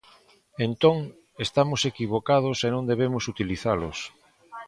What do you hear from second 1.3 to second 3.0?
estamos equivocados e non